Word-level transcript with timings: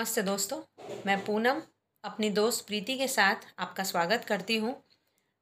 नमस्ते 0.00 0.22
दोस्तों, 0.22 0.60
मैं 1.06 1.18
पूनम 1.24 1.60
अपनी 2.04 2.28
दोस्त 2.30 2.66
प्रीति 2.66 2.96
के 2.98 3.08
साथ 3.08 3.34
आपका 3.58 3.84
स्वागत 3.84 4.24
करती 4.24 4.56
हूँ 4.56 4.72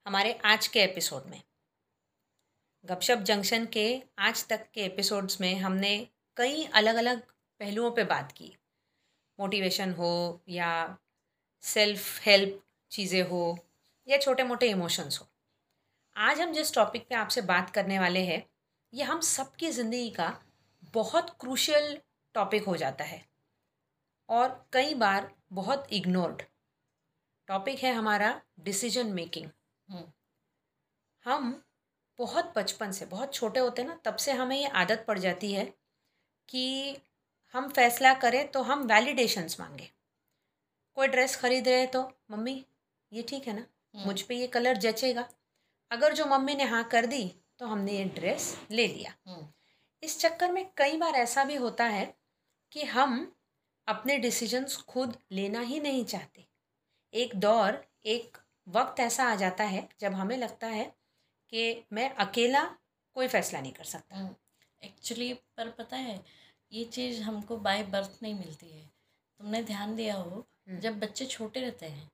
हमारे 0.07 0.33
आज 0.45 0.67
के 0.67 0.81
एपिसोड 0.81 1.27
में। 1.27 1.43
गपशप 2.85 3.18
जंक्शन 3.18 3.67
के 3.67 3.85
आज 4.18 4.46
तक 4.49 4.67
के 4.75 4.81
एपिसोड्स 4.81 5.41
में 5.41 5.55
हमने 5.57 6.09
कई 6.36 6.64
अलग 6.75 6.95
अलग 6.95 7.21
पहलुओं 7.61 7.91
पे 7.91 8.05
बात 8.05 8.32
की। 8.32 8.53
मोटिवेशन 9.39 9.93
हो 9.93 10.43
या 10.49 10.99
सेल्फ 11.63 12.21
हेल्प 12.27 12.61
चीज़ें 12.90 13.22
हो 13.22 13.59
या 14.09 14.18
छोटे 14.18 14.45
मोटे 14.45 14.71
इमोशंस 14.71 15.21
हो। 15.21 15.29
आज 16.17 16.40
हम 16.40 16.53
जिस 16.53 16.75
टॉपिक 16.75 17.09
पे 17.09 17.14
आपसे 17.14 17.40
बात 17.45 17.71
करने 17.71 17.99
वाले 17.99 18.25
हैं, 18.25 18.45
ये 18.93 19.04
हम 19.04 19.21
सबकी 19.21 19.71
ज़िंदगी 19.71 20.11
का 20.11 20.35
बहुत 20.95 21.36
क्रूशल 21.40 21.99
टॉपिक 22.35 22.64
हो 22.64 22.77
जाता 22.77 23.04
है। 23.04 23.28
और 24.29 24.68
कई 24.73 24.95
बार 24.95 25.31
बहुत 25.53 25.87
इग्नोर्ड 25.93 26.43
टॉपिक 27.49 27.79
है 27.79 27.93
हमारा 27.95 28.41
डिसीज़न 28.61 29.13
मेकिंग 29.13 29.50
हम 31.25 31.63
बहुत 32.19 32.53
बचपन 32.56 32.91
से 32.92 33.06
बहुत 33.06 33.34
छोटे 33.34 33.61
होते 33.61 33.83
हैं 33.83 33.89
ना 33.89 33.98
तब 34.05 34.17
से 34.17 34.33
हमें 34.33 34.56
ये 34.56 34.69
आदत 34.77 35.05
पड़ 35.09 35.19
जाती 35.19 35.53
है 35.53 35.64
कि 36.48 36.97
हम 37.55 37.69
फैसला 37.69 38.12
करें 38.14 38.47
तो 38.48 38.62
हम 38.62 38.83
वैलिडेशंस 38.86 39.59
मांगे। 39.61 39.89
कोई 40.97 41.08
ड्रेस 41.08 41.36
खरीद 41.36 41.69
रहे 41.69 41.86
तो 41.86 42.03
मम्मी 42.31 42.64
ये 43.12 43.22
ठीक 43.22 43.47
है 43.48 43.55
ना? 43.56 43.64
मुझ 43.97 44.20
पे 44.22 44.34
ये 44.34 44.47
कलर 44.47 44.77
जचेगा। 44.77 45.28
अगर 45.91 46.12
जो 46.12 46.27
मम्मी 46.27 46.55
ने 46.55 46.64
हाँ 46.64 46.83
कर 46.84 47.06
दी 47.06 47.22
तो 47.58 47.67
हमने 47.67 47.92
ये 47.92 48.05
ड्रेस 48.17 48.56
ले 48.70 48.86
लिया। 48.86 49.14
इस 50.03 50.19
चक्कर 50.20 50.53
में 50.53 50.64
कई 50.77 50.97
बार 50.97 51.14
ऐसा 51.14 51.45
भी 51.45 51.56
होता 51.56 51.84
है 51.86 52.14
कि 52.72 52.84
हम 52.86 53.33
अपने 53.89 54.19
डिसीजंस 54.19 54.77
खुद 54.77 55.17
लेना 55.33 55.61
ही 55.61 55.81
नहीं 55.81 56.05
चाहते। 56.05 56.47
एक 57.14 57.34
दौर 57.36 57.86
एक 58.05 58.39
वक्त 58.69 59.00
ऐसा 59.00 59.25
आ 59.25 59.34
जाता 59.34 59.64
है 59.64 59.89
जब 60.00 60.12
हमें 60.12 60.36
लगता 60.36 60.67
है 60.67 60.84
कि 61.48 61.84
मैं 61.92 62.11
अकेला 62.17 62.64
कोई 63.14 63.28
फैसला 63.28 63.61
नहीं 63.61 63.72
कर 63.72 63.84
सकता। 63.84 64.17
एक्चुअली 64.83 65.34
पर 65.34 65.70
पता 65.70 65.97
है 65.97 66.25
ये 66.72 66.84
चीज़ 66.84 67.22
हमको 67.22 67.56
बाय 67.56 67.83
बर्थ 67.83 68.19
नहीं 68.22 68.34
मिलती 68.34 68.70
है। 68.70 68.86
तुमने 69.41 69.62
ध्यान 69.62 69.97
दिया 69.97 70.14
हो 70.14 70.47
जब 70.69 70.98
बच्चे 71.00 71.27
छोटे 71.27 71.61
रहते 71.61 71.86
हैं 71.86 72.11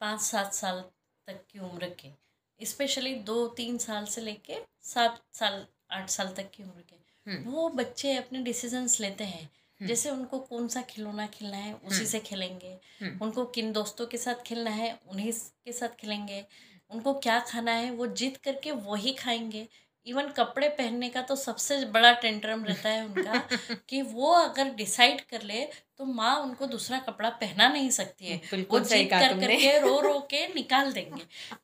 पाँच 0.00 0.20
सात 0.20 0.54
साल 0.54 0.84
तक 1.26 1.46
की 1.50 1.58
उम्र 1.58 1.88
के 1.90 2.66
स्पेशली 2.66 3.14
दो 3.14 3.46
तीन 3.48 3.78
साल 3.78 4.04
से 4.04 4.20
लेके 4.20 4.56
सात 4.82 5.22
साल 5.32 5.66
आठ 5.90 6.10
साल 6.10 6.34
तक 6.34 6.50
की 6.50 6.62
उम्र 6.62 6.80
के 6.80 6.96
वो 7.44 7.68
बच्चे 7.68 8.16
अपने 8.16 8.42
डिसीजंस 8.42 9.00
लेते 9.00 9.24
हैं। 9.24 9.42
हम्म। 9.42 9.61
जैसे 9.86 10.10
उनको 10.10 10.38
कौन 10.38 10.68
सा 10.68 10.82
खिलौना 10.82 11.26
खेलना 11.26 11.56
है 11.56 11.74
उसी 11.74 11.96
हम्म। 11.96 12.06
से 12.06 12.20
खेलेंगे। 12.20 12.78
हम्म। 13.00 13.18
उनको 13.24 13.44
किन 13.44 13.72
दोस्तों 13.72 14.06
के 14.06 14.16
साथ 14.16 14.34
खेलना 14.34 14.70
है 14.70 14.98
उन्हीं 15.08 15.32
के 15.32 15.72
साथ 15.72 15.88
खेलेंगे। 15.88 16.44
उनको 16.90 17.14
क्या 17.14 17.40
खाना 17.40 17.72
है 17.72 17.90
वो 17.90 18.06
जीत 18.06 18.36
करके 18.36 18.70
वही 18.70 19.12
खाएँगे। 19.12 19.68
इवन 20.06 20.28
कपड़े 20.28 20.68
पहनने 20.68 21.08
का 21.08 21.22
तो 21.22 21.36
सबसे 21.36 21.84
बड़ा 21.84 22.12
टेंट्रम 22.12 22.64
रहता 22.64 22.88
है 22.88 23.04
उनका 23.04 23.48
कि 23.88 24.02
वो 24.02 24.32
अगर 24.32 24.70
डिसाइड 24.70 25.20
कर 25.20 25.42
ले 25.42 25.64
तो 25.98 26.04
माँ 26.04 26.36
उनको 26.36 26.66
दूसरा 26.66 26.98
कपड़ा 26.98 27.30
पहना 27.30 27.68
नहीं 27.68 27.90
सकती 27.90 28.26
है। 28.26 28.40
वो 28.54 28.80
जीत 28.80 29.10
कर 29.10 29.40
करके 29.40 29.78
रो 29.78 30.00
रो 30.00 30.18
के 30.30 30.54
निकाल 30.54 30.92
देंगे। 30.92 31.22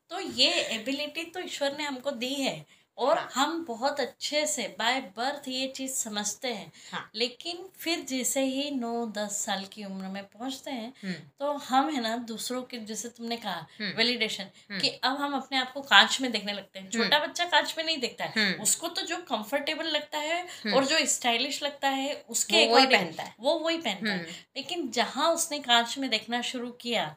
तो 0.09 0.19
ये 0.19 0.51
एबिलिटी 0.51 1.23
तो 1.23 1.39
ईश्वर 1.39 1.77
ने 1.77 1.83
हमको 1.83 2.11
दी 2.11 2.33
है। 2.33 2.65
और 2.99 3.17
हाँ। 3.17 3.29
हम 3.35 3.65
बहुत 3.65 3.99
अच्छे 3.99 4.45
से 4.47 4.75
बाय 4.79 4.99
बर्थ 5.17 5.47
ये 5.47 5.67
चीज़ 5.67 5.91
समझते 5.91 6.47
हैं। 6.47 6.71
हाँ। 6.91 7.09
लेकिन 7.15 7.69
फिर 7.77 7.99
जैसे 7.99 8.41
ही 8.41 8.71
नौ 8.71 9.05
दस 9.07 9.37
साल 9.45 9.65
की 9.65 9.83
उम्र 9.85 10.07
में 10.07 10.23
पहुँचते 10.23 10.71
हैं 10.71 10.93
हम्म। 11.03 11.13
तो 11.39 11.51
हम 11.51 11.89
है 11.89 12.01
ना 12.01 12.15
दूसरों 12.17 12.61
के 12.63 12.77
जैसे 12.77 13.09
तुमने 13.09 13.37
कहा 13.37 13.67
वैलिडेशन 13.81 14.43
हम्म। 14.43 14.73
हम्म। 14.73 14.81
कि 14.81 14.89
अब 14.89 15.17
हम 15.17 15.33
अपने 15.33 15.57
आप 15.57 15.71
को 15.73 15.81
कांच 15.81 16.21
में 16.21 16.31
देखने 16.31 16.53
लगते 16.53 16.79
हैं। 16.79 16.89
छोटा 16.89 17.19
बच्चा 17.19 17.45
कांच 17.45 17.75
में 17.77 17.85
नहीं 17.85 17.97
देखता 17.97 18.25
है। 18.25 18.53
उसको 18.53 18.87
तो 18.87 19.01
जो 19.01 19.17
कंफर्टेबल 19.17 19.85
लगता 19.85 20.17
है 20.17 20.43
और 20.75 20.85
जो 20.85 21.05
स्टाइलिश 21.05 21.63
लगता 21.63 21.89
है 21.89 22.25
उसके 22.29 22.67
वो 22.67 22.75
वही 22.75 22.85
पहनता 22.85 23.23
है। 23.23 23.35
वो 23.39 23.59
वही 23.59 23.77
पहनता 23.77 24.11
है। 24.11 24.23
लेकिन 24.55 24.89
जहाँ 24.91 25.33
उसने 25.33 25.59
कांच 25.59 25.97
में 25.97 26.09
देखना 26.09 26.41
शुरू 26.41 26.71
किया 26.71 27.15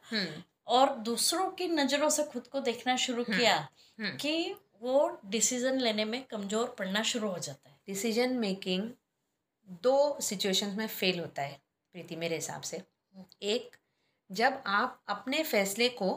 और 0.67 0.95
दूसरों 0.95 1.49
की 1.49 1.67
नज़रों 1.67 2.09
से 2.09 2.23
खुद 2.23 2.47
को 2.47 2.59
देखना 2.59 2.95
शुरू 2.95 3.23
किया 3.23 3.69
कि 4.01 4.55
वो 4.83 5.07
डिसीज़न 5.25 5.79
लेने 5.79 6.05
में 6.05 6.23
कमज़ोर 6.23 6.75
पड़ना 6.79 7.01
शुरू 7.03 7.27
हो 7.29 7.37
जाता 7.39 7.69
है 7.69 7.75
डिसीज़न 7.87 8.35
मेकिंग 8.37 8.89
दो 9.83 9.95
सिचुएशंस 10.21 10.75
में 10.77 10.87
फेल 10.87 11.19
होता 11.19 11.41
है 11.41 11.59
प्रीति 11.95 12.15
मेरे 12.15 12.35
हिसाब 12.35 12.61
से 12.61 12.81
एक 13.43 13.75
जब 14.29 14.61
आप 14.67 15.01
अपने 15.07 15.43
फैसले 15.43 15.89
को 15.89 16.11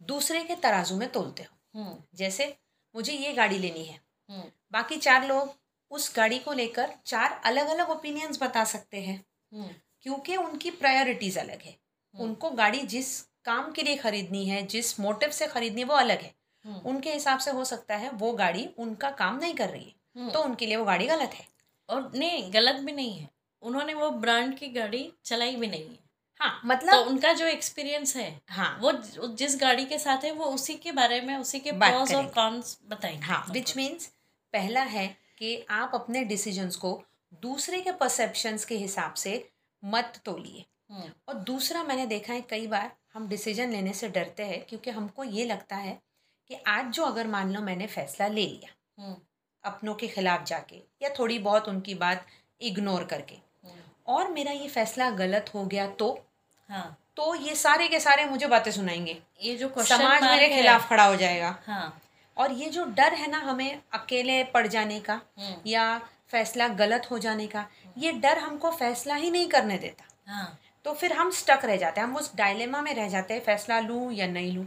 दूसरे 0.00 0.42
के 0.44 0.54
तराजू 0.56 0.96
में 0.96 1.08
तोलते 1.12 1.42
हो 1.42 1.80
हम्म। 1.80 1.96
जैसे 2.14 2.54
मुझे 2.94 3.12
ये 3.12 3.32
गाड़ी 3.32 3.58
लेनी 3.58 3.84
है 3.84 3.98
हम्म। 4.28 4.50
बाकी 4.72 4.96
चार 4.96 5.26
लोग 5.26 5.54
उस 5.90 6.12
गाड़ी 6.16 6.38
को 6.38 6.52
लेकर 6.52 6.94
चार 7.06 7.40
अलग 7.44 7.68
अलग 7.68 7.90
ओपिनियंस 7.90 8.42
बता 8.42 8.64
सकते 8.64 9.00
हैं 9.00 9.16
हम्म। 9.52 9.68
क्योंकि 10.02 10.36
उनकी 10.36 10.70
प्रायोरिटीज 10.70 11.38
अलग 11.38 11.62
है 11.62 11.76
उनको 12.14 12.50
गाड़ी 12.50 12.82
जिस 12.86 13.20
काम 13.44 13.70
के 13.72 13.82
लिए 13.82 13.96
खरीदनी 13.96 14.44
है 14.46 14.62
जिस 14.66 14.98
मोटिव 15.00 15.30
से 15.30 15.46
खरीदनी 15.46 15.80
है 15.80 15.86
वो 15.86 15.94
अलग 15.94 16.20
है। 16.20 16.34
उनके 16.66 17.12
हिसाब 17.12 17.38
से 17.38 17.50
हो 17.50 17.64
सकता 17.64 17.96
है 17.96 18.10
वो 18.10 18.32
गाड़ी 18.32 18.68
उनका 18.78 19.10
काम 19.10 19.38
नहीं 19.38 19.54
कर 19.54 19.68
रही 19.68 19.84
है। 19.84 19.94
हम्म। 20.16 20.30
तो 20.30 20.42
उनके 20.42 20.66
लिए 20.66 20.76
वो 20.76 20.84
गाड़ी 20.84 21.06
गलत 21.06 21.30
है। 21.34 21.46
और 21.88 22.12
नहीं 22.14 22.52
गलत 22.52 22.74
भी 22.74 22.92
नहीं 22.92 23.18
है। 23.18 23.28
उन्होंने 23.62 23.94
वो 23.94 24.10
ब्रांड 24.10 24.58
की 24.58 24.68
गाड़ी 24.68 25.12
चलाई 25.24 25.56
भी 25.56 25.66
नहीं 25.66 25.88
है। 25.88 25.98
हाँ 26.40 26.60
मतलब 26.66 26.92
तो 26.92 27.10
उनका 27.10 27.32
जो 27.32 27.46
एक्सपीरियंस 27.46 28.16
है 28.16 28.40
हाँ। 28.48 28.78
वो 28.80 28.92
जिस 29.28 29.60
गाड़ी 29.60 29.84
के 29.84 29.98
साथ 29.98 30.24
है 30.24 30.32
वो 30.32 30.44
उसी 30.44 30.74
के 30.74 30.92
बारे 30.92 31.20
में 31.20 31.36
उसी 31.36 31.60
के 31.60 31.72
प्रोस 31.72 32.14
और 32.14 32.26
कॉन्स 32.26 32.78
बताएँगे। 32.88 33.26
हाँ 33.26 33.46
विच 33.50 33.76
मीन्स 33.76 34.06
पहला 34.52 34.82
है 34.82 35.16
कि 35.38 35.66
आप 35.70 35.90
अपने 35.94 36.24
डिसीजंस 36.24 36.76
को 36.76 37.02
दूसरे 37.42 37.80
के 37.80 37.92
परसेप्शंस 37.92 38.64
के 38.64 38.74
हिसाब 38.74 39.14
से 39.14 39.48
मत 39.84 40.20
तोलिए। 40.24 40.64
हम्म। 40.90 41.10
और 41.28 41.34
दूसरा 41.34 41.84
मैंने 41.84 42.06
देखा 42.06 42.32
है 42.32 42.40
कई 42.40 42.66
बार 42.66 42.92
हम 43.14 43.28
डिसीज़न 43.28 43.70
लेने 43.70 43.92
से 43.92 44.08
डरते 44.08 44.42
हैं 44.42 44.64
क्योंकि 44.68 44.90
हमको 44.90 45.24
ये 45.24 45.44
लगता 45.44 45.76
है 45.76 46.02
कि 46.50 46.56
आज 46.66 46.86
जो 46.86 47.04
अगर 47.04 47.26
मान 47.26 47.52
लो 47.52 47.60
मैंने 47.60 47.86
फैसला 47.86 48.26
ले 48.28 48.46
लिया 48.46 49.02
हम्म। 49.02 49.16
अपनों 49.64 49.94
के 49.94 50.06
खिलाफ 50.08 50.44
जाके 50.44 50.76
या 51.02 51.08
थोड़ी 51.08 51.38
बहुत 51.38 51.68
उनकी 51.68 51.94
बात 51.94 52.26
इग्नोर 52.60 53.04
करके 53.04 53.34
हम्म। 53.34 54.12
और 54.14 54.30
मेरा 54.30 54.52
ये 54.52 54.68
फैसला 54.68 55.10
गलत 55.10 55.50
हो 55.54 55.64
गया 55.64 55.86
तो? 55.86 56.26
हाँ। 56.70 56.96
तो 57.16 57.34
ये 57.34 57.54
सारे 57.54 57.88
के 57.88 58.00
सारे 58.00 58.24
मुझे 58.24 58.46
बातें 58.46 58.70
सुनाएँगे। 58.70 59.18
ये 59.42 59.56
जो 59.56 59.68
समाज 59.78 60.22
मेरे 60.22 60.48
खिलाफ 60.48 60.88
खड़ा 60.88 61.04
हो 61.04 61.16
जाएगा। 61.16 61.58
हाँ। 61.66 62.00
और 62.36 62.52
ये 62.52 62.68
जो 62.70 62.84
डर 62.84 63.14
है 63.14 63.30
ना 63.30 63.38
हमें 63.38 63.82
अकेले 63.92 64.44
पड़ 64.44 64.66
जाने 64.66 65.00
का 65.00 65.14
हम्म। 65.14 65.54
या 65.66 65.98
फैसला 66.28 66.68
गलत 66.68 67.10
हो 67.10 67.18
जाने 67.18 67.46
का 67.46 67.66
ये 67.98 68.12
डर 68.12 68.38
हमको 68.38 68.70
फैसला 68.70 69.14
ही 69.14 69.30
नहीं 69.30 69.48
करने 69.48 69.78
देता। 69.78 70.32
हाँ। 70.32 70.58
तो 70.84 70.92
फिर 70.92 71.12
हम 71.12 71.30
स्टक 71.30 71.64
रह 71.64 71.76
जाते 71.76 72.00
हैं। 72.00 72.08
हम 72.08 72.16
उस 72.16 72.34
डायलेमा 72.36 72.82
में 72.82 72.94
रह 72.94 73.08
जाते 73.08 73.34
हैं 73.34 73.40
फैसला 73.40 73.80
लूँ 73.80 74.12
या 74.12 74.26
नहीं 74.26 74.52
लूँ 74.52 74.66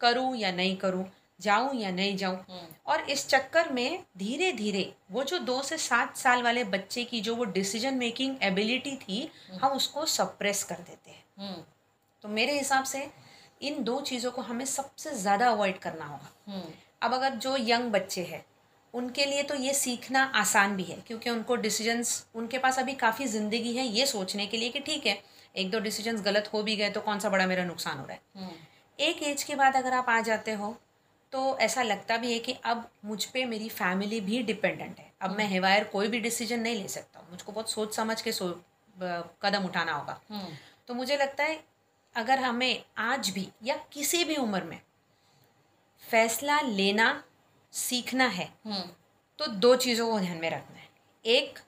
करूँ 0.00 0.36
या 0.36 0.52
नहीं 0.52 0.76
करूँ। 0.76 1.04
जाऊँ 1.44 1.74
या 1.74 1.90
नहीं 1.92 2.16
जाऊँ 2.16 2.36
हम्म। 2.40 2.66
और 2.86 3.00
इस 3.10 3.26
चक्कर 3.28 3.72
में 3.72 4.04
धीरे 4.18 4.52
धीरे 4.52 4.92
वो 5.10 5.24
जो 5.24 5.38
दो 5.40 5.60
से 5.62 5.78
सात 5.80 6.16
साल 6.16 6.42
वाले 6.42 6.64
बच्चे 6.70 7.04
की 7.04 7.20
जो 7.20 7.34
वो 7.36 7.44
डिसीज़न 7.52 7.94
मेकिंग 7.96 8.36
एबिलिटी 8.42 8.96
थी 8.98 9.20
हम्म। 9.48 9.58
हम 9.58 9.72
उसको 9.72 10.06
सप्रेस 10.08 10.62
कर 10.64 10.76
देते 10.80 11.10
हैं 11.10 11.24
हम्म। 11.38 11.62
तो 12.24 12.28
मेरे 12.30 12.58
हिसाब 12.58 12.84
से 12.84 13.06
इन 13.62 13.82
दो 13.84 14.00
चीज़ों 14.02 14.30
को 14.30 14.42
हमें 14.42 14.64
सबसे 14.66 15.14
ज़्यादा 15.16 15.48
अवॉइड 15.50 15.78
करना 15.78 16.04
होगा 16.06 16.62
अब 17.02 17.14
अगर 17.14 17.34
जो 17.36 17.56
यंग 17.58 17.90
बच्चे 17.92 18.22
हैं 18.24 18.44
उनके 18.94 19.24
लिए 19.24 19.42
तो 19.42 19.54
ये 19.56 19.72
सीखना 19.74 20.22
आसान 20.34 20.76
भी 20.76 20.82
है 20.82 20.96
क्योंकि 21.06 21.30
उनको 21.30 21.56
डिसीजंस 21.58 22.24
उनके 22.34 22.58
पास 22.58 22.78
अभी 22.78 22.94
काफ़ी 22.94 23.26
ज़िंदगी 23.26 23.72
है 23.72 23.86
ये 23.86 24.06
सोचने 24.06 24.46
के 24.46 24.56
लिए 24.56 24.68
कि 24.68 24.80
ठीक 24.80 25.06
है 25.06 25.18
एक 25.54 25.70
दो 25.70 25.80
डिसीजंस 25.80 26.20
गलत 26.20 26.50
हो 26.52 26.62
भी 26.62 26.76
गए 26.76 26.90
तो 26.90 27.00
कौन 27.00 27.18
सा 27.18 27.28
बड़ा 27.28 27.46
मेरा 27.46 27.64
नुकसान 27.64 27.98
हो 27.98 28.06
रहा 28.06 28.16
है 28.38 28.52
एक 28.98 29.22
एज 29.22 29.42
के 29.42 29.54
बाद 29.54 29.76
अगर 29.76 29.92
आप 29.92 30.08
आ 30.08 30.20
जाते 30.20 30.52
हो 30.52 30.76
तो 31.34 31.56
ऐसा 31.58 31.82
लगता 31.82 32.16
भी 32.16 32.32
है 32.32 32.38
कि 32.38 32.52
अब 32.64 32.88
मुझ 33.04 33.24
पर 33.24 33.46
मेरी 33.46 33.68
फैमिली 33.68 34.20
भी 34.20 34.42
डिपेंडेंट 34.42 34.98
है। 34.98 35.12
अब 35.22 35.30
मैं 35.30 35.46
हेवायर 35.46 35.84
कोई 35.84 36.08
भी 36.08 36.20
डिसीज़न 36.20 36.60
नहीं 36.60 36.82
ले 36.82 36.88
सकता 36.88 37.20
हूँ। 37.20 37.30
मुझको 37.30 37.52
बहुत 37.52 37.70
सोच 37.70 37.94
समझ 37.96 38.20
के 38.22 38.32
सो 38.32 38.48
कदम 39.42 39.64
उठाना 39.64 39.92
होगा। 39.92 40.20
हम्म। 40.30 40.56
तो 40.88 40.94
मुझे 40.94 41.16
लगता 41.16 41.44
है 41.44 41.58
अगर 42.14 42.38
हमें 42.38 42.84
आज 42.98 43.30
भी 43.30 43.48
या 43.64 43.76
किसी 43.92 44.22
भी 44.24 44.36
उम्र 44.36 44.62
में 44.64 44.80
फैसला 46.02 46.60
लेना 46.60 47.22
सीखना 47.72 48.26
है 48.28 48.48
हम्म। 48.64 48.88
तो 49.38 49.46
दो 49.46 49.74
चीज़ों 49.76 50.10
को 50.12 50.20
ध्यान 50.20 50.36
में 50.36 50.50
रखना 50.50 50.78
है। 50.78 50.88
एक 51.24 51.58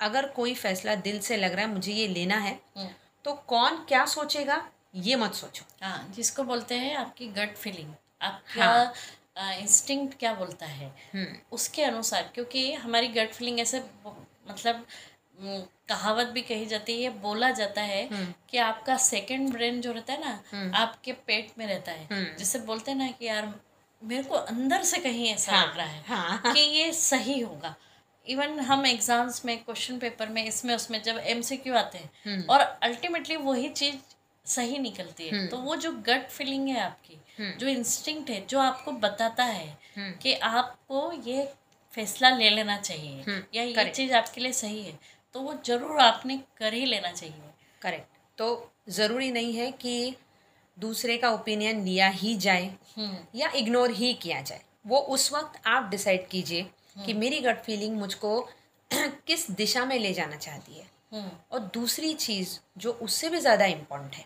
अगर 0.00 0.28
कोई 0.28 0.54
फैसला 0.54 0.94
दिल 0.94 1.20
से 1.20 1.36
लग 1.36 1.52
रहा 1.52 1.66
है 1.66 1.72
मुझे 1.72 1.92
ये 1.92 2.06
लेना 2.08 2.36
है 2.38 2.58
हम्म। 2.76 2.88
तो 3.24 3.34
कौन 3.48 3.84
क्या 3.88 4.06
सोचेगा 4.10 4.64
ये 4.94 5.16
मत 5.16 5.34
सोचो। 5.34 5.64
हाँ 5.82 6.08
जिसको 6.10 6.42
बोलते 6.44 6.74
हैं 6.74 6.96
आपकी 6.96 7.28
गट 7.32 7.56
फीलिंग 7.56 7.94
आपका 8.24 8.64
हाँ। 8.64 9.54
इंस्टिंक्ट 9.54 10.18
क्या 10.18 10.32
बोलता 10.34 10.66
है 10.66 10.88
हम्म। 11.14 11.26
उसके 11.52 11.82
अनुसार 11.84 12.30
क्योंकि 12.34 12.72
हमारी 12.74 13.08
गट 13.10 13.32
फीलिंग 13.32 13.60
ऐसे 13.60 13.82
मतलब 14.48 14.86
कहावत 15.88 16.26
भी 16.26 16.42
कही 16.42 16.66
जाती 16.66 17.02
है 17.02 17.10
बोला 17.20 17.50
जाता 17.52 17.82
है 17.82 18.06
हम्म। 18.08 18.32
कि 18.50 18.58
आपका 18.60 18.96
सेकंड 18.96 19.52
ब्रेन 19.52 19.80
जो 19.80 19.92
रहता 19.92 20.12
है 20.12 20.20
ना 20.20 20.38
हम्म। 20.52 20.74
आपके 20.74 21.12
पेट 21.26 21.50
में 21.58 21.66
रहता 21.66 21.92
है 21.92 22.36
जिसे 22.36 22.58
बोलते 22.60 22.90
हैं 22.90 22.98
ना 22.98 23.10
कि 23.10 23.26
यार 23.26 23.52
मेरे 24.02 24.22
को 24.22 24.34
अंदर 24.34 24.82
से 24.82 24.98
कहीं 24.98 25.28
ऐसा 25.28 25.52
हाँ, 25.52 25.66
लग 25.66 25.76
रहा 25.76 25.86
है 25.86 26.02
हाँ, 26.06 26.52
कि 26.52 26.60
ये 26.60 26.92
सही 26.92 27.40
होगा 27.40 27.74
इवन 28.26 28.58
हम 28.60 28.86
एग्ज़ाम्स 28.86 29.44
में 29.44 29.56
क्वेश्चन 29.58 29.98
पेपर 29.98 30.28
में 30.28 30.44
इसमें 30.44 30.74
उसमें 30.74 31.02
जब 31.02 31.18
एमसीक्यू 31.26 31.74
आते 31.74 31.98
हैं 31.98 32.46
और 32.46 32.60
अल्टीमेटली 32.60 33.36
वही 33.38 33.68
चीज़ 33.70 34.13
सही 34.46 34.78
निकलती 34.78 35.28
है। 35.28 35.46
तो 35.48 35.56
वो 35.58 35.76
जो 35.76 35.92
गट 36.06 36.28
फीलिंग 36.30 36.68
है 36.68 36.80
आपकी 36.80 37.18
जो 37.58 37.66
इंस्टिंक्ट 37.68 38.30
है 38.30 38.44
जो 38.46 38.58
आपको 38.60 38.92
बताता 39.00 39.44
है 39.44 39.76
कि 40.22 40.34
आपको 40.34 41.10
ये 41.26 41.44
फैसला 41.94 42.30
ले 42.30 42.50
लेना 42.50 42.76
चाहिए 42.78 43.42
या 43.54 43.62
ये 43.62 43.90
चीज़ 43.90 44.12
आपके 44.14 44.40
लिए 44.40 44.52
सही 44.52 44.82
है 44.82 44.98
तो 45.34 45.40
वो 45.40 45.54
ज़रूर 45.66 46.00
आपने 46.00 46.36
कर 46.58 46.74
ही 46.74 46.84
लेना 46.86 47.10
चाहिए। 47.12 47.50
करेक्ट 47.82 48.38
तो 48.38 48.48
ज़रूरी 48.90 49.30
नहीं 49.32 49.52
है 49.54 49.70
कि 49.72 50.14
दूसरे 50.76 51.16
का 51.18 51.30
ओपिनियन 51.30 51.84
लिया 51.84 52.08
ही 52.10 52.34
जाए 52.36 52.66
हम्म। 52.96 53.16
या 53.34 53.50
इग्नोर 53.56 53.90
ही 53.90 54.12
किया 54.14 54.40
जाए। 54.40 54.60
वो 54.86 54.98
उस 54.98 55.32
वक्त 55.32 55.60
आप 55.66 55.88
डिसाइड 55.90 56.26
कीजिए 56.28 56.62
कि 56.62 57.10
हम्म। 57.10 57.20
मेरी 57.20 57.40
गट 57.40 57.62
फीलिंग 57.62 57.96
मुझको 57.98 58.40
किस 59.26 59.50
दिशा 59.52 59.84
में 59.84 59.98
ले 59.98 60.12
जाना 60.12 60.36
चाहती 60.36 60.78
है। 60.78 60.86
हम्म। 61.12 61.30
और 61.52 61.60
दूसरी 61.74 62.12
चीज़ 62.16 62.58
जो 62.78 62.92
उससे 63.02 63.28
भी 63.30 63.40
ज़्यादा 63.40 63.64
इम्पोर्टेंट 63.66 64.14
है 64.14 64.24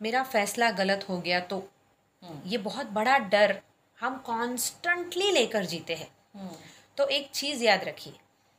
मेरा 0.00 0.22
फैसला 0.22 0.70
गलत 0.70 1.06
हो 1.08 1.18
गया 1.18 1.40
तो 1.40 1.68
ये 2.46 2.58
बहुत 2.58 2.86
बड़ा 2.86 3.18
डर 3.18 3.60
हम 4.00 4.16
कॉन्स्टेंटली 4.18 5.30
लेकर 5.30 5.64
जीते 5.64 5.94
हैं 5.94 6.10
तो 6.96 7.06
एक 7.08 7.30
चीज़ 7.30 7.64
याद 7.64 7.84
रखिए 7.84 8.12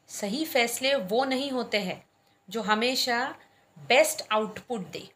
सही 0.10 0.46
फैसले 0.46 0.96
वो 0.96 1.26
नहीं 1.26 1.52
होते 1.52 1.78
हैं 1.78 2.04
जो 2.50 2.62
हमेशा 2.62 3.36
बेस्ट 3.78 4.24
आउटपुट 4.32 4.88
दे। 4.92 5.08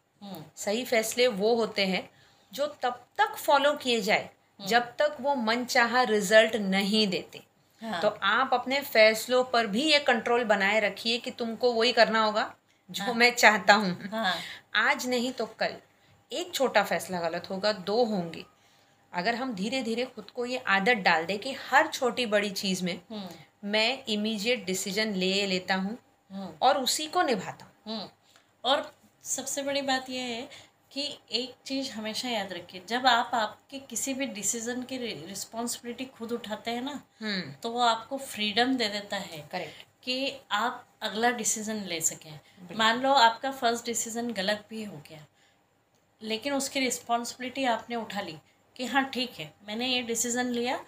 सही 0.56 0.84
फैसले 0.86 1.28
वो 1.28 1.56
होते 1.56 1.86
हैं 1.86 2.10
जो 2.54 2.68
तब 2.82 3.06
तक 3.18 3.36
फॉलो 3.36 3.74
किए 3.74 4.02
जाए। 4.02 4.30
जब 4.60 4.82
तक 4.82 5.18
वो 5.22 5.36
मन 5.36 5.66
चाह 5.66 6.02
रिज़ल्ट 6.02 6.56
नहीं 6.56 7.08
देते 7.08 7.42
हाँ। 7.82 8.02
तो 8.02 8.10
आप 8.24 8.54
अपने 8.54 8.82
फैसलों 8.82 9.44
पर 9.44 9.68
भी 9.68 9.84
ये 9.92 10.00
कंट्रोल 10.00 10.44
बनाए 10.44 10.80
रखिए 10.80 11.18
कि 11.18 11.32
तुमको 11.32 11.74
वही 11.74 11.92
करना 11.94 12.24
होगा 12.24 12.54
जो 12.90 13.04
हाँ। 13.04 13.14
मैं 13.14 13.34
चाहता 13.36 13.74
हूँ 13.74 14.10
हाँ। 14.12 14.34
आज 14.76 15.08
नहीं 15.08 15.32
तो 15.32 15.46
कल 15.60 15.76
एक 16.32 16.54
छोटा 16.54 16.84
फैसला 16.84 17.20
गलत 17.22 17.50
होगा 17.50 17.72
दो 17.86 18.04
होंगे 18.06 18.46
अगर 19.14 19.36
हम 19.36 19.54
धीरे 19.56 19.82
धीरे 19.82 20.06
खुद 20.06 20.30
को 20.30 20.46
ये 20.46 20.58
आदत 20.68 20.98
डाल 20.98 21.26
दें 21.26 21.38
कि 21.40 21.54
हर 21.70 21.88
छोटी 21.88 22.26
बड़ी 22.26 22.50
चीज़ 22.52 22.84
में 22.84 23.00
हम्म। 23.12 23.70
मैं 23.70 24.04
इमीडिएट 24.06 24.66
डिसीज़न 24.66 25.14
ले 25.14 25.46
लेता 25.46 25.76
हूँ 25.76 25.98
हम्म। 26.32 26.50
और 26.62 26.78
उसी 26.78 27.08
को 27.08 27.22
निभाता 27.22 27.66
हूँ 27.66 27.96
हम्म। 27.96 28.08
और 28.64 28.92
सबसे 29.24 29.62
बड़ी 29.64 29.82
बात 29.82 30.10
यह 30.10 30.24
है 30.24 30.50
कि 30.92 31.08
एक 31.32 31.54
चीज़ 31.66 31.92
हमेशा 31.92 32.30
याद 32.30 32.54
रखिए 32.54 32.82
जब 32.88 33.06
आप 33.08 33.32
आपके 33.34 33.80
किसी 33.80 34.14
भी 34.14 34.26
डिसीज़न 34.26 34.82
की 34.84 34.98
रिस्पॉन्सिबिलिटी 34.98 36.06
खुद 36.18 36.32
उठाते 36.32 36.72
हैं 36.72 36.82
ना। 36.82 37.02
तो 37.64 37.70
वो 37.70 37.80
आपको 37.80 38.18
फ्रीडम 38.18 38.76
दे 38.78 38.88
देता 38.90 39.18
है 39.18 39.48
करेक्ट 39.52 39.95
कि 40.06 40.34
आप 40.54 40.86
अगला 41.02 41.30
डिसीज़न 41.32 41.84
ले 41.86 42.00
सकें। 42.02 42.40
मान 42.76 43.02
लो 43.02 43.14
आपका 43.14 43.52
फ़र्स्ट 43.52 43.86
डिसीज़न 43.86 44.32
गलत 44.34 44.66
भी 44.70 44.84
हो 44.84 45.02
गया 45.10 45.26
लेकिन 46.22 46.54
उसकी 46.54 46.80
रिस्पॉन्सिबिलिटी 46.80 47.66
आपने 47.68 47.96
उठा 47.96 48.22
ली 48.22 48.36
कि 48.76 48.86
हाँ 48.86 49.04
ठीक 49.14 49.40
है 49.40 49.54
मैंने 49.68 49.88
ये 49.88 50.02
डिसीज़न 50.04 50.50
लिया 50.50 50.80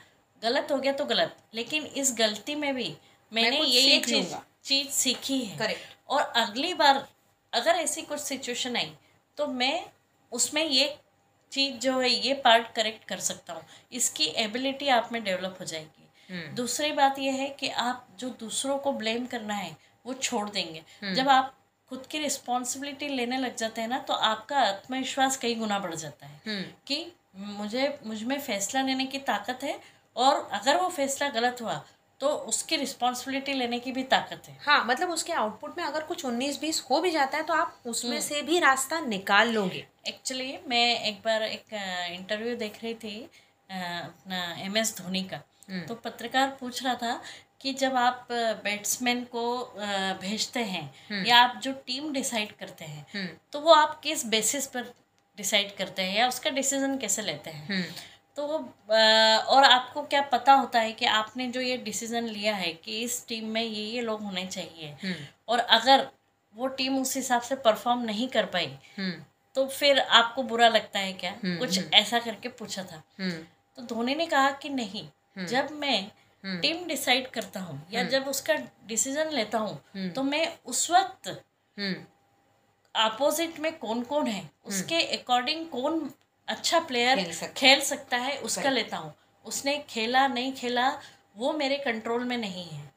गलत 0.41 0.71
हो 0.71 0.77
गया 0.77 0.93
तो 0.93 1.05
गलत 1.05 1.37
लेकिन 1.53 1.85
इस 1.85 2.13
गलती 2.17 2.55
में 2.55 2.73
भी 2.75 2.95
मैंने 3.31 3.59
ये 3.59 3.81
ये 3.81 3.99
चीज़ 3.99 4.35
चीज़ 4.63 4.87
सीखी 4.89 5.39
है। 5.39 5.57
करेक्ट। 5.57 6.09
और 6.09 6.21
अगली 6.37 6.73
बार 6.73 7.07
अगर 7.53 7.75
ऐसी 7.75 8.01
कुछ 8.01 8.19
सिचुएशन 8.19 8.75
आई 8.75 8.91
तो 9.37 9.47
मैं 9.47 9.85
उसमें 10.31 10.63
ये 10.63 10.95
चीज़ 11.51 11.75
जो 11.77 11.99
है 11.99 12.09
ये 12.09 12.33
पार्ट 12.45 12.71
करेक्ट 12.75 13.07
कर 13.09 13.19
सकता 13.19 13.53
हूँ। 13.53 13.63
इसकी 13.91 14.25
एबिलिटी 14.37 14.87
आप 14.89 15.09
में 15.11 15.23
डेवलप 15.23 15.57
हो 15.59 15.65
जाएगी। 15.65 16.06
दूसरी 16.55 16.91
बात 16.91 17.19
यह 17.19 17.33
है 17.33 17.49
कि 17.49 17.69
आप 17.81 18.07
जो 18.19 18.29
दूसरों 18.39 18.77
को 18.77 18.91
ब्लेम 18.93 19.25
करना 19.25 19.53
है 19.53 19.75
वो 20.05 20.13
छोड़ 20.13 20.49
देंगे 20.49 20.83
हम्म। 21.03 21.13
जब 21.13 21.29
आप 21.29 21.53
खुद 21.91 22.05
की 22.05 22.19
रिस्पॉन्सिबिलिटी 22.19 23.07
लेने 23.07 23.37
लग 23.37 23.55
जाते 23.55 23.81
हैं 23.81 23.87
ना 23.87 23.99
तो 23.99 24.13
आपका 24.13 24.59
आत्मविश्वास 24.61 25.37
कई 25.37 25.55
गुना 25.55 25.79
बढ़ 25.79 25.95
जाता 25.95 26.25
है 26.25 26.41
हम्म। 26.47 26.63
कि 26.87 27.05
मुझे 27.37 27.87
मुझमें 28.05 28.39
फैसला 28.39 28.81
लेने 28.81 29.05
की 29.05 29.19
ताकत 29.27 29.63
है 29.63 29.79
और 30.15 30.47
अगर 30.53 30.77
वो 30.77 30.89
फैसला 30.89 31.29
गलत 31.29 31.61
हुआ 31.61 31.83
तो 32.19 32.27
उसकी 32.49 32.75
रिस्पॉन्सिबिलिटी 32.75 33.53
लेने 33.53 33.79
की 33.79 33.91
भी 33.91 34.03
ताकत 34.03 34.47
है 34.47 34.57
हाँ 34.61 34.83
मतलब 34.85 35.09
उसके 35.09 35.33
आउटपुट 35.33 35.77
में 35.77 35.83
अगर 35.83 36.03
कुछ 36.03 36.23
उन्नीस 36.25 36.59
बीस 36.61 36.81
हो 36.89 37.01
भी 37.01 37.11
जाता 37.11 37.37
है 37.37 37.43
तो 37.43 37.53
आप 37.53 37.81
उसमें 37.85 38.11
हम्म। 38.11 38.21
से 38.21 38.41
भी 38.41 38.59
रास्ता 38.59 38.99
निकाल 38.99 39.51
लोगे 39.51 39.85
एक्चुअली 40.07 40.57
मैं 40.67 40.87
एक 41.01 41.19
बार 41.25 41.43
एक 41.43 41.73
इंटरव्यू 42.11 42.55
देख 42.55 42.83
रही 42.83 42.93
थी 42.95 43.19
अपना 43.69 44.41
एम 44.59 44.77
एस 44.77 44.95
धोनी 44.97 45.23
का 45.23 45.37
हम्म। 45.37 45.56
तो 45.69 45.95
पत्रकार 45.95 46.57
पूछ 46.59 46.83
रहा 46.83 46.95
था 46.95 47.21
कि 47.61 47.73
जब 47.73 47.95
आप 47.95 48.27
बैट्समैन 48.31 49.23
को 49.23 49.43
भेजते 50.21 50.59
हैं 50.59 50.83
हम्म। 51.09 51.25
या 51.25 51.37
आप 51.37 51.59
जो 51.63 51.71
टीम 51.87 52.11
डिसाइड 52.13 52.51
करते 52.51 52.85
हैं 52.85 53.27
तो 53.51 53.59
वो 53.59 53.73
आप 53.73 53.99
किस 54.03 54.25
बेसिस 54.25 54.67
पर 54.67 54.93
डिसाइड 55.37 55.75
करते 55.75 56.01
हैं 56.01 56.17
या 56.17 56.27
उसका 56.27 56.49
डिसीज़न 56.49 56.97
कैसे 56.97 57.21
लेते 57.21 57.49
हैं? 57.49 57.83
तो 58.37 58.45
वो 58.47 58.57
और 59.55 59.63
आपको 59.63 60.03
क्या 60.03 60.21
पता 60.21 60.53
होता 60.53 60.79
है 60.79 60.91
कि 60.91 61.05
आपने 61.05 61.47
जो 61.47 61.61
ये 61.61 61.77
डिसीज़न 61.77 62.23
लिया 62.23 62.55
है 62.55 62.71
कि 62.73 63.01
इस 63.01 63.25
टीम 63.27 63.47
में 63.47 63.61
ये 63.61 63.83
ये 63.83 64.01
लोग 64.01 64.21
होने 64.21 64.45
चाहिए 64.45 64.95
हम्म। 65.03 65.15
और 65.47 65.59
अगर 65.59 66.07
वो 66.53 66.67
टीम 66.67 66.97
उस 66.97 67.15
हिसाब 67.15 67.41
से 67.41 67.55
परफॉर्म 67.55 68.01
नहीं 68.01 68.27
कर 68.27 68.45
पाई 68.45 68.71
हम्म। 68.97 69.23
तो 69.55 69.65
फिर 69.67 69.99
आपको 69.99 70.43
बुरा 70.43 70.67
लगता 70.67 70.99
है 70.99 71.13
क्या? 71.13 71.31
हम्म, 71.43 71.57
कुछ 71.59 71.93
ऐसा 71.93 72.19
करके 72.19 72.49
पूछा 72.49 72.83
था। 72.83 73.03
तो 73.19 73.81
धोनी 73.85 74.15
ने 74.15 74.25
कहा 74.25 74.51
कि 74.51 74.69
नहीं 74.69 75.07
जब 75.45 75.71
मैं 75.71 76.11
टीम 76.43 76.85
डिसाइड 76.87 77.27
करता 77.27 77.59
हूँ 77.59 77.81
या 77.91 78.03
जब 78.03 78.27
उसका 78.27 78.53
डिसीज़न 78.87 79.29
लेता 79.29 79.57
हूँ 79.57 80.11
तो 80.11 80.23
मैं 80.23 80.57
उस 80.65 80.91
वक्त 80.91 81.27
अपोजिट 82.95 83.59
में 83.59 83.77
कौन 83.79 84.01
कौन 84.01 84.27
है 84.27 84.49
उसके 84.65 85.01
अकॉर्डिंग 85.17 85.67
कौन 85.69 86.09
अच्छा 86.47 86.79
प्लेयर 86.79 87.15
खेल, 87.15 87.47
खेल 87.57 87.81
सकता 87.81 88.17
है 88.17 88.37
उसका 88.37 88.69
लेता 88.69 88.97
हूँ। 88.97 89.13
उसने 89.45 89.77
खेला 89.89 90.27
नहीं 90.27 90.53
खेला 90.53 90.89
वो 91.37 91.53
मेरे 91.53 91.77
कंट्रोल 91.77 92.23
में 92.23 92.37
नहीं 92.37 92.65
है। 92.65 92.91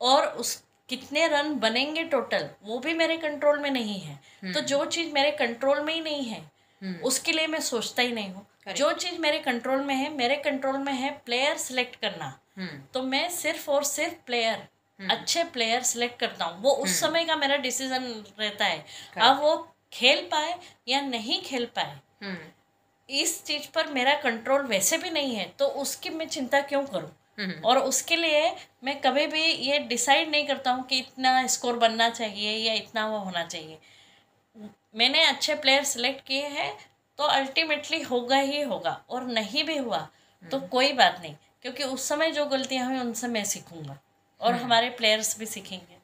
और 0.00 0.26
उस 0.26 0.62
कितने 0.88 1.26
रन 1.28 1.54
बनेंगे 1.54 2.04
टोटल 2.04 2.48
वो 2.62 2.78
भी 2.78 2.94
मेरे 2.94 3.16
कंट्रोल 3.16 3.58
में 3.58 3.70
नहीं 3.70 4.00
है। 4.00 4.14
तो 4.16 4.46
हम्म। 4.46 4.60
जो 4.60 4.84
चीज़ 4.84 5.12
मेरे 5.12 5.30
कंट्रोल 5.30 5.80
में 5.80 5.94
ही 5.94 6.00
नहीं 6.00 6.24
है 6.24 6.40
हम्म। 6.82 6.94
उसके 6.96 7.32
लिए 7.32 7.46
मैं 7.46 7.60
सोचता 7.60 8.02
ही 8.02 8.12
नहीं 8.12 8.30
हूँ। 8.30 8.46
जो 8.66 8.92
चीज़ 8.94 9.18
मेरे 9.20 9.38
कंट्रोल 9.38 9.80
में 9.80 9.94
है 9.94 10.08
मेरे 10.14 10.36
कंट्रोल 10.38 10.76
में 10.78 10.92
है 10.92 11.10
प्लेयर 11.26 11.56
सिलेक्ट 11.58 11.96
करना। 11.96 12.26
हम्म। 12.58 12.80
तो 12.94 13.02
मैं 13.02 13.28
सिर्फ़ 13.30 13.70
और 13.70 13.84
सिर्फ़ 13.84 14.14
प्लेयर 14.26 14.66
अच्छे 14.98 15.44
प्लेयर 15.46 15.82
सिलेक्ट 15.82 16.18
करता 16.20 16.44
हूँ। 16.44 16.60
वो 16.62 16.70
उस 16.76 16.98
समय 17.00 17.24
का 17.24 17.36
मेरा 17.36 17.56
डिसीज़न 17.58 18.02
रहता 18.40 18.64
है। 18.64 18.84
अब 19.18 19.40
वो 19.40 19.56
खेल 19.92 20.20
पाए 20.32 20.54
या 20.88 21.00
नहीं 21.00 21.40
खेल 21.42 21.64
पाए 21.76 21.98
इस 23.08 23.42
चीज़ 23.44 23.66
पर 23.74 23.86
मेरा 23.92 24.14
कंट्रोल 24.20 24.66
वैसे 24.66 24.98
भी 24.98 25.10
नहीं 25.10 25.34
है 25.34 25.44
तो 25.58 25.66
उसकी 25.82 26.10
मैं 26.10 26.26
चिंता 26.28 26.60
क्यों 26.62 26.82
करूँ? 26.84 27.10
हम्म। 27.38 27.64
और 27.64 27.78
उसके 27.78 28.16
लिए 28.16 28.50
मैं 28.84 29.00
कभी 29.00 29.26
भी 29.26 29.42
ये 29.42 29.78
डिसाइड 29.88 30.30
नहीं 30.30 30.46
करता 30.46 30.70
हूँ 30.70 30.84
कि 30.86 30.98
इतना 30.98 31.46
स्कोर 31.46 31.76
बनना 31.78 32.08
चाहिए 32.10 32.52
या 32.58 32.74
इतना 32.74 33.06
वो 33.06 33.18
होना 33.18 33.44
चाहिए। 33.44 33.78
मैंने 34.96 35.24
अच्छे 35.24 35.54
प्लेयर 35.56 35.84
सेलेक्ट 35.86 36.26
किए 36.26 36.46
हैं 36.48 36.72
तो 37.20 37.26
अल्टीमेटली 37.26 38.00
होगा 38.02 38.36
ही 38.36 38.60
होगा 38.62 38.90
और 39.10 39.24
नहीं 39.24 39.64
भी 39.64 39.76
हुआ 39.76 39.98
तो 40.42 40.56
हम्म। 40.56 40.68
कोई 40.68 40.92
बात 40.92 41.18
नहीं 41.22 41.34
क्योंकि 41.62 41.84
उस 41.84 42.08
समय 42.08 42.30
जो 42.30 42.44
गलतियाँ 42.46 42.86
हुई 42.86 42.98
उनसे 42.98 43.28
मैं 43.28 43.42
सीखूँगा 43.44 43.98
और 44.40 44.52
हम्म। 44.52 44.64
हमारे 44.64 44.88
प्लेयर्स 44.90 45.38
भी 45.38 45.46
सीखेंगे 45.46 45.98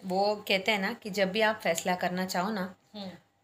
वो 0.00 0.34
कहते 0.48 0.72
हैं 0.72 0.78
ना 0.78 0.92
कि 0.92 1.10
जब 1.10 1.32
भी 1.32 1.40
आप 1.40 1.60
फैसला 1.62 1.94
करना 1.94 2.26
चाहो 2.26 2.50
ना 2.50 2.74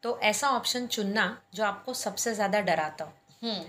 तो 0.03 0.19
ऐसा 0.23 0.51
ऑप्शन 0.51 0.87
चुनना 0.87 1.27
जो 1.55 1.65
आपको 1.65 1.95
सबसे 1.95 2.35
ज़्यादा 2.35 2.61
डराता 2.61 3.05
हो 3.05 3.13
हम्म। 3.43 3.65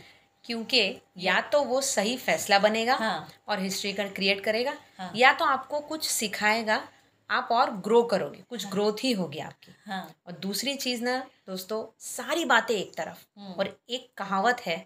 क्योंकि 0.45 0.83
या 1.17 1.39
तो 1.41 1.63
वो 1.63 1.81
सही 1.81 2.15
फैसला 2.17 2.59
बनेगा 2.59 2.95
हाँ। 2.95 3.27
और 3.47 3.59
हिस्ट्री 3.59 3.93
का 3.93 4.07
क्रिएट 4.09 4.43
करेगा 4.43 4.73
हाँ। 4.99 5.11
या 5.15 5.33
तो 5.33 5.45
आपको 5.45 5.79
कुछ 5.79 6.07
सिखाएगा 6.09 6.81
आप 7.29 7.49
और 7.51 7.71
ग्रो 7.77 8.01
करोगे 8.03 8.43
कुछ 8.49 8.63
हाँ। 8.63 8.71
ग्रोथ 8.71 9.03
ही 9.03 9.11
होगी 9.11 9.39
आपकी 9.39 9.71
हाँ। 9.85 10.03
और 10.27 10.33
दूसरी 10.39 10.75
चीज़ 10.75 11.03
ना 11.03 11.17
दोस्तों 11.47 11.85
सारी 11.99 12.45
बातें 12.45 12.75
एक 12.75 12.93
तरफ़ 12.97 13.25
हम्म। 13.37 13.53
और 13.53 13.77
एक 13.89 14.07
कहावत 14.17 14.61
है 14.61 14.77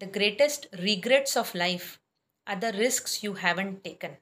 the 0.00 0.10
greatest 0.14 0.68
regrets 0.74 1.36
of 1.38 1.56
life 1.56 1.98
are 2.46 2.58
the 2.58 2.72
risk 2.74 3.24
you 3.24 3.32
haven't 3.32 3.74
taken 3.84 4.16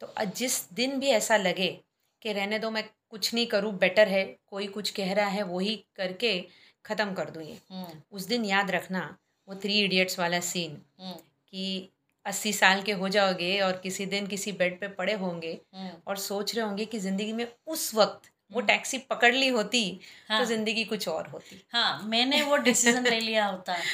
तो 0.00 0.14
जिस 0.36 0.72
दिन 0.72 0.98
भी 1.00 1.08
ऐसा 1.10 1.36
लगे 1.36 1.68
कि 2.22 2.32
रहने 2.32 2.58
दो 2.58 2.70
मैं 2.70 2.84
कुछ 3.10 3.32
नहीं 3.34 3.46
करूँ 3.46 3.72
बेटर 3.78 4.08
है 4.08 4.24
कोई 4.46 4.66
कुछ 4.66 4.90
कह 4.90 5.12
रहा 5.12 5.26
है 5.28 5.42
वही 5.42 5.76
करके 5.96 6.38
ख़त्म 6.84 7.14
कर 7.14 7.30
दूँ 7.30 7.42
ये 7.42 7.58
हम्म। 7.70 8.00
उस 8.12 8.26
दिन 8.26 8.44
याद 8.44 8.70
रखना 8.70 9.04
वो 9.48 9.54
थ्री 9.54 9.78
इडियट्स 9.80 10.18
वाला 10.18 10.40
सीन 10.42 10.80
हम्म। 11.00 11.14
कि 11.48 11.90
अस्सी 12.26 12.52
साल 12.52 12.82
के 12.82 12.92
हो 12.94 13.08
जाओगे 13.08 13.58
और 13.60 13.80
किसी 13.82 14.06
दिन 14.06 14.26
किसी 14.26 14.52
बेड 14.54 14.78
पे 14.80 14.88
पड़े 14.90 15.12
होंगे 15.16 15.58
हम्म। 15.74 15.90
और 16.06 16.16
सोच 16.18 16.54
रहे 16.54 16.64
होंगे 16.64 16.84
कि 16.84 16.98
ज़िंदगी 17.00 17.32
में 17.32 17.46
उस 17.66 17.94
वक्त 17.94 18.30
वो 18.52 18.58
हम्म। 18.58 18.66
टैक्सी 18.66 18.98
पकड़ 19.10 19.34
ली 19.34 19.48
होती 19.50 19.88
तो 19.90 20.32
हाँ। 20.32 20.40
तो 20.40 20.46
ज़िंदगी 20.46 20.84
कुछ 20.86 21.08
और 21.08 21.28
होती 21.28 21.62
हाँ 21.72 22.02
मैंने 22.04 22.42
वो 22.42 22.56
डिसीज़न 22.58 23.04
ले 23.04 23.20
लिया 23.20 23.46
होता 23.46 23.76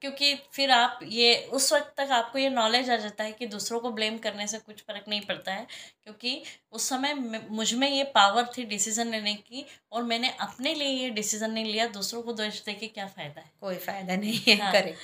क्योंकि 0.00 0.34
फिर 0.52 0.70
आप 0.70 0.98
ये 1.04 1.34
उस 1.54 1.72
वक्त 1.72 1.92
तक 1.96 2.10
आपको 2.12 2.38
ये 2.38 2.48
नॉलेज 2.50 2.88
आ 2.90 2.96
जाता 2.96 3.24
है 3.24 3.32
कि 3.32 3.46
दूसरों 3.46 3.78
को 3.80 3.90
ब्लेम 3.90 4.16
करने 4.18 4.46
से 4.46 4.58
कुछ 4.58 4.82
फ़र्क 4.82 5.04
नहीं 5.08 5.20
पड़ता 5.20 5.52
है 5.52 5.66
क्योंकि 6.04 6.42
उस 6.72 6.88
समय 6.88 7.14
मुझमें 7.50 7.88
ये 7.88 8.02
पावर 8.14 8.50
थी 8.58 8.64
डिसीज़न 8.66 9.10
लेने 9.10 9.34
की 9.36 9.64
और 9.92 10.02
मैंने 10.02 10.30
अपने 10.40 10.74
लिए 10.74 10.88
ये 10.88 11.08
डिसीज़न 11.12 11.50
नहीं 11.50 11.64
लिया 11.64 11.86
दूसरों 11.90 12.22
को 12.22 12.32
दोष 12.34 12.62
दे 12.64 12.74
के 12.74 12.86
क्या 12.88 13.06
फ़ायदा 13.06 13.40
है 13.40 13.50
कोई 13.60 13.76
फ़ायदा 13.78 14.16
नहीं 14.16 14.38
है 14.48 14.56
हाँ, 14.56 14.72
करे 14.72 14.94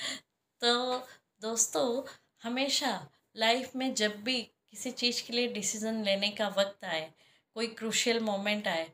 तो 0.61 0.97
दोस्तों 1.41 1.85
हमेशा 2.43 2.99
लाइफ 3.37 3.75
में 3.75 3.93
जब 3.95 4.21
भी 4.23 4.41
किसी 4.41 4.91
चीज़ 4.93 5.23
के 5.23 5.33
लिए 5.33 5.47
डिसीज़न 5.53 6.03
लेने 6.03 6.29
का 6.31 6.47
वक्त 6.57 6.85
आए 6.85 7.11
कोई 7.55 7.67
क्रूशियल 7.73 8.19
मोमेंट 8.23 8.67
आए 8.67 8.89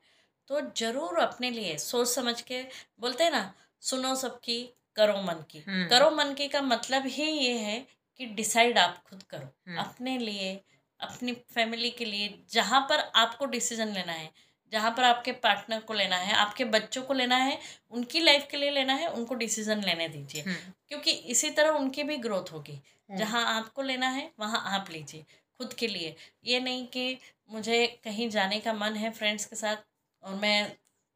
तो 0.50 0.62
ज़रूर 0.78 1.18
अपने 1.20 1.50
लिए 1.52 1.78
सोच 1.80 2.08
समझ 2.08 2.42
के 2.42 2.62
बोलते 3.00 3.24
हैं 3.24 3.32
ना 3.32 3.54
सुनो 3.84 4.16
सबकी 4.16 4.62
करो 4.98 5.22
मन 5.22 5.44
की 5.52 5.60
हम्म। 5.60 5.88
करो 5.88 6.10
मन 6.12 6.34
की 6.34 6.48
का 6.48 6.62
मतलब 6.64 7.06
ही 7.08 7.30
ये 7.32 7.58
है 7.58 7.80
कि 8.20 8.26
डिसाइड 8.36 8.78
आप 8.78 9.04
खुद 9.10 9.24
करो 9.24 9.48
हम्म। 9.68 9.78
अपने 9.80 10.18
लिए 10.18 10.54
अपनी 11.00 11.34
फैमिली 11.50 11.90
के 11.92 12.06
लिए 12.06 12.30
जहाँ 12.52 12.82
पर 12.82 13.00
आपको 13.16 13.46
डिसीज़न 13.48 13.94
लेना 13.94 14.14
है 14.14 14.32
जहाँ 14.72 14.92
पर 14.92 15.04
आपके 15.04 15.32
पार्टनर 15.44 15.80
को 15.80 15.94
लेना 15.94 16.16
है 16.18 16.34
आपके 16.36 16.66
बच्चों 16.66 17.02
को 17.02 17.14
लेना 17.14 17.36
है 17.36 17.58
उनकी 17.92 18.20
लाइफ 18.20 18.48
के 18.52 18.58
लिए 18.58 18.72
लेना 18.72 18.94
है 18.94 19.08
उनको 19.08 19.36
डिसीज़न 19.36 19.84
लेने 19.84 20.08
दीजिए। 20.08 20.42
हम्म। 20.42 20.74
क्योंकि 20.88 21.12
इसी 21.12 21.50
तरह 21.50 21.70
उनकी 21.70 22.04
भी 22.04 22.18
ग्रोथ 22.18 22.52
होगी। 22.54 22.80
जहाँ 23.10 23.46
आपको 23.56 23.82
लेना 23.82 24.08
है 24.10 24.32
वहाँ 24.40 24.62
आप 24.78 24.90
लीजिए 24.92 25.26
खुद 25.60 25.74
के 25.74 25.88
लिए। 25.88 26.16
ये 26.46 26.60
नहीं 26.60 26.86
कि 26.88 27.18
मुझे 27.52 27.86
कहीं 28.04 28.30
जाने 28.30 28.60
का 28.60 28.74
मन 28.74 28.96
है 28.96 29.12
फ्रेंड्स 29.12 29.46
के 29.46 29.56
साथ 29.56 29.86
और 30.24 30.36
मैं 30.36 30.62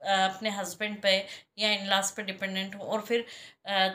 अपने 0.01 0.49
हस्बैंड 0.49 1.01
पे 1.01 1.11
या 1.59 1.69
इन 1.71 1.85
लॉस 1.87 2.11
पे 2.11 2.23
डिपेंडेंट 2.23 2.75
हूँ 2.75 2.81
और 2.81 3.01
फिर 3.01 3.25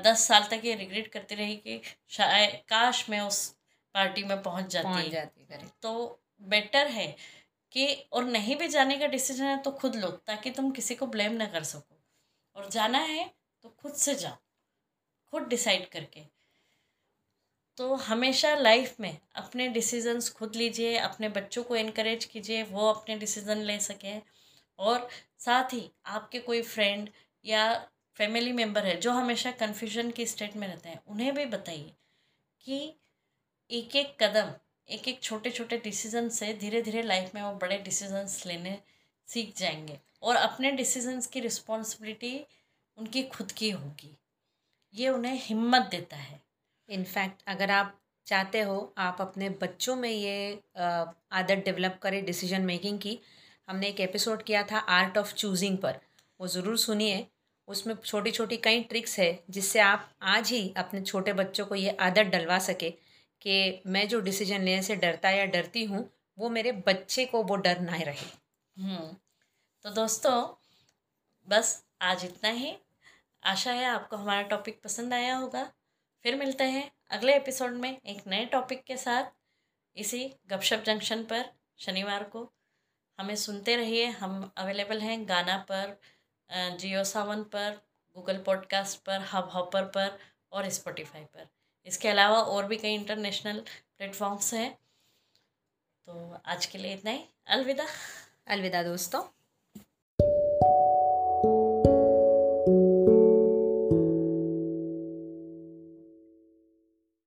दस 0.02 0.26
साल 0.28 0.44
तक 0.50 0.64
ये 0.64 0.74
रिग्रेट 0.74 1.08
करती 1.12 1.34
रही 1.34 1.56
कि 1.56 1.80
शायद 2.08 2.60
काश 2.68 3.04
मैं 3.10 3.20
उस 3.20 3.48
पार्टी 3.94 4.24
में 4.24 4.42
पहुँच 4.42 4.70
जाती। 4.70 4.88
पहुँच 4.88 5.08
जाती 5.08 5.66
तो 5.82 6.20
बेटर 6.42 6.86
है 6.86 7.14
कि 7.72 7.86
और 8.12 8.24
नहीं 8.24 8.56
भी 8.56 8.68
जाने 8.68 8.98
का 8.98 9.06
डिसीज़न 9.06 9.44
है 9.44 9.56
तो 9.62 9.70
खुद 9.72 9.96
लो, 9.96 10.10
ताकि 10.10 10.50
तुम 10.50 10.70
किसी 10.70 10.94
को 10.94 11.06
ब्लेम 11.06 11.32
ना 11.32 11.46
कर 11.46 11.62
सको। 11.64 11.96
और 12.56 12.68
जाना 12.70 12.98
है 12.98 13.30
तो 13.64 13.68
खुद 13.68 13.94
से 13.94 14.14
जाओ, 14.14 14.36
खुद 15.32 15.48
डिसाइड 15.48 15.88
करके। 15.88 16.24
तो 17.78 17.94
हमेशा 17.94 18.54
लाइफ 18.56 19.00
में 19.00 19.18
अपने 19.34 19.68
डिसीजंस 19.68 20.30
खुद 20.30 20.56
लीजिए, 20.56 20.96
अपने 20.96 21.28
बच्चों 21.28 21.62
को 21.64 21.76
इनक्रेज 21.76 22.24
कीजिए, 22.24 22.62
वो 22.62 22.88
अपने 22.90 23.16
डिसीज़न 23.16 23.58
ले 23.58 23.78
सकें। 23.80 24.22
और 24.78 25.08
साथ 25.38 25.72
ही 25.72 25.90
आपके 26.06 26.38
कोई 26.38 26.62
फ्रेंड 26.62 27.08
या 27.44 27.88
फैमिली 28.16 28.52
मेंबर 28.52 28.86
है, 28.86 28.96
जो 28.96 29.12
हमेशा 29.12 29.50
कन्फ्यूज़न 29.50 30.10
की 30.10 30.26
स्टेट 30.26 30.56
में 30.56 30.66
रहते 30.68 30.88
हैं, 30.88 31.00
उन्हें 31.06 31.34
भी 31.34 31.44
बताइए 31.46 31.92
कि 32.64 32.78
एक 33.70 33.96
एक 33.96 34.16
कदम 34.22 34.52
एक 34.88 35.08
एक 35.08 35.20
छोटे 35.22 35.50
छोटे 35.50 35.76
डिसीज़न 35.78 36.28
से 36.28 36.52
धीरे 36.54 36.82
धीरे 36.82 37.02
लाइफ 37.02 37.34
में 37.34 37.42
वो 37.42 37.52
बड़े 37.52 37.78
डिसीजंस 37.78 38.46
लेने 38.46 38.78
सीख 39.26 39.56
जाएँगे। 39.56 39.98
और 40.22 40.36
अपने 40.36 40.70
डिसीजंस 40.70 41.26
की 41.26 41.40
रिस्पॉन्सिबिलिटी 41.40 42.46
उनकी 42.98 43.22
खुद 43.22 43.52
की 43.52 43.70
होगी। 43.70 44.16
ये 44.94 45.08
उन्हें 45.08 45.40
हिम्मत 45.42 45.88
देता 45.90 46.16
है। 46.16 46.40
इनफैक्ट 46.88 47.42
अगर 47.46 47.70
आप 47.70 47.98
चाहते 48.26 48.60
हो, 48.60 48.94
आप 48.98 49.16
अपने 49.20 49.48
बच्चों 49.50 49.96
में 49.96 50.10
ये 50.10 50.60
आदत 51.32 51.62
डेवलप 51.64 51.98
करें 52.02 52.24
डिसीज़न 52.24 52.62
मेकिंग 52.62 52.98
की, 52.98 53.18
हमने 53.68 53.88
एक 53.88 54.00
एपिसोड 54.00 54.42
किया 54.42 54.62
था 54.62 54.78
आर्ट 54.78 55.18
ऑफ़ 55.18 55.34
चूजिंग 55.34 55.78
पर। 55.78 55.98
वो 56.40 56.46
ज़रूर 56.46 56.78
सुनिए। 56.78 57.26
उसमें 57.68 57.94
छोटी 57.94 58.30
छोटी 58.30 58.56
कई 58.56 58.82
ट्रिक्स 58.82 59.18
है, 59.18 59.44
जिससे 59.50 59.80
आप 59.80 60.10
आज 60.22 60.50
ही 60.50 60.72
अपने 60.76 61.00
छोटे 61.00 61.32
बच्चों 61.32 61.66
को 61.66 61.74
ये 61.74 61.96
आदत 62.00 62.26
डलवा 62.26 62.58
सके। 62.58 62.92
कि 63.42 63.82
मैं 63.86 64.06
जो 64.08 64.20
डिसीज़न 64.20 64.62
लेने 64.62 64.82
से 64.82 64.96
डरता 64.96 65.30
या 65.30 65.44
डरती 65.46 65.84
हूँ 65.84 66.08
वो 66.38 66.48
मेरे 66.48 66.72
बच्चे 66.86 67.24
को 67.24 67.42
वो 67.42 67.56
डर 67.56 67.80
ना 67.80 67.96
रहे। 67.96 68.26
हम्म, 68.76 69.16
तो 69.84 69.90
दोस्तों 69.90 70.34
बस 71.48 71.84
आज 72.02 72.24
इतना 72.24 72.50
ही। 72.50 72.76
आशा 73.42 73.72
है 73.72 73.84
आपको 73.84 74.16
हमारा 74.16 74.42
टॉपिक 74.42 74.80
पसंद 74.84 75.14
आया 75.14 75.36
होगा। 75.36 75.64
फिर 76.24 76.36
मिलते 76.36 76.64
हैं 76.64 76.90
अगले 77.10 77.36
एपिसोड 77.36 77.72
में 77.72 77.90
एक 77.90 78.26
नए 78.26 78.44
टॉपिक 78.46 78.82
के 78.84 78.96
साथ। 78.96 79.30
इसी 79.96 80.28
गपशप 80.46 80.82
जंक्शन 80.86 81.22
पर 81.24 81.44
शनिवार 81.78 82.24
को। 82.24 82.50
हमें 83.18 83.34
सुनते 83.36 83.76
रहिए। 83.76 84.06
हम 84.06 84.50
अवेलेबल 84.56 85.00
हैं 85.00 85.28
गाना 85.28 85.56
पर 85.70 85.98
जियो 86.80 87.04
सावन 87.04 87.42
पर 87.44 87.80
गूगल 88.16 88.38
पॉडकास्ट 88.38 89.00
पर 89.00 89.20
हब 89.32 89.50
हॉपर 89.54 89.84
पर 89.88 90.18
और 90.52 90.68
स्पॉटिफाई 90.70 91.24
पर। 91.24 91.46
इसके 91.86 92.08
अलावा 92.08 92.40
और 92.40 92.66
भी 92.66 92.76
कई 92.76 92.94
इंटरनेशनल 92.94 93.60
प्लेटफॉर्म्स 93.98 94.54
हैं। 94.54 94.78
तो 96.06 96.40
आज 96.46 96.66
के 96.66 96.78
लिए 96.78 96.94
इतना 96.94 97.10
ही। 97.10 97.24
अलविदा। 97.46 97.86
अलविदा 98.46 98.82
दोस्तों। 98.82 99.35